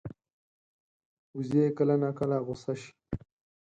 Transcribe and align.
وزې 1.37 1.63
کله 1.77 1.95
ناکله 2.03 2.37
غوسه 2.45 2.73
شي 2.81 2.91